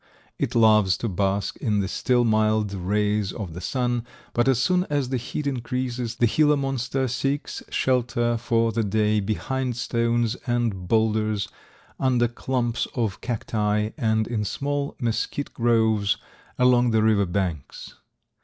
It 0.39 0.55
loves 0.55 0.97
to 0.97 1.07
bask 1.07 1.57
in 1.57 1.79
the 1.79 1.87
still 1.87 2.23
mild 2.25 2.73
rays 2.73 3.31
of 3.31 3.53
the 3.53 3.61
sun, 3.61 4.03
but 4.33 4.47
as 4.47 4.59
soon 4.59 4.85
as 4.89 5.09
the 5.09 5.17
heat 5.17 5.45
increases 5.45 6.15
the 6.15 6.25
Gila 6.25 6.57
Monster 6.57 7.07
seeks 7.07 7.61
shelter 7.69 8.35
for 8.35 8.71
the 8.71 8.83
day 8.83 9.19
behind 9.19 9.77
stones 9.77 10.33
and 10.47 10.87
bowlders, 10.87 11.47
under 11.99 12.27
clumps 12.27 12.87
of 12.95 13.21
cacti 13.21 13.91
and 13.95 14.25
in 14.27 14.43
small 14.43 14.95
mesquite 14.99 15.53
groves 15.53 16.17
along 16.57 16.89
the 16.89 17.03
river 17.03 17.27
banks. 17.27 17.93